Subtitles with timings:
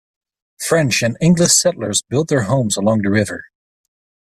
[0.59, 3.43] French and English settlers built their homes along the river.